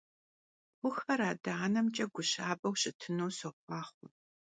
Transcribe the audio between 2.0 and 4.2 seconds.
gu şabeu şıtınu soxhuaxhue!